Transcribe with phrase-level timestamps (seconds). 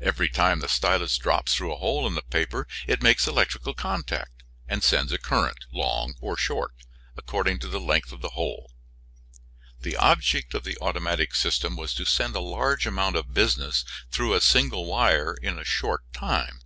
[0.00, 4.44] Every time the stylus drops through a hole in the paper it makes electrical contact
[4.66, 6.72] and sends a current, long or short,
[7.18, 8.72] according to the length of the hole.
[9.82, 14.32] The object of the automatic system was to send a large amount of business through
[14.32, 16.62] a single wire in a short time.